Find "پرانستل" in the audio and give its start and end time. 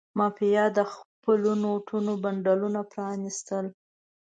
2.91-3.65